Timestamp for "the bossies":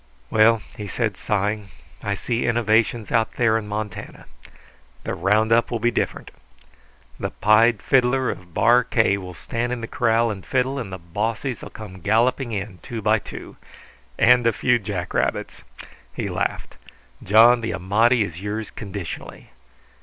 10.91-11.61